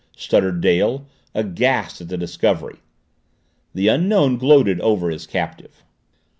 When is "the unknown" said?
3.75-4.39